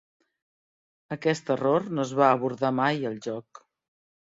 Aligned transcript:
Aquest 1.17 1.53
error 1.57 1.87
no 1.95 2.09
es 2.09 2.17
va 2.23 2.33
abordar 2.41 2.77
mai 2.83 3.09
al 3.15 3.25
joc. 3.31 3.67